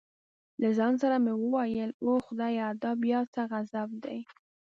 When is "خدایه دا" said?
2.27-2.91